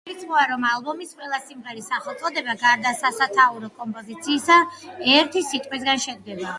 საგულისხმოა, 0.01 0.43
რომ 0.51 0.63
ალბომის 0.69 1.11
ყველა 1.19 1.39
სიმღერის 1.49 1.91
სახელწოდება, 1.93 2.57
გარდა 2.63 2.95
სასათაურო 3.03 3.71
კომპოზიციისა, 3.83 4.61
ერთი 5.19 5.49
სიტყვისგან 5.53 6.07
შედგება. 6.09 6.49